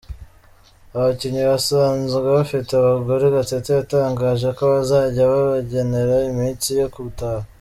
[0.95, 7.45] Abakinnyi basanzwe bafite abagore, Gatete yatangaje ko bazajya babagenera iminsi yo gutaha.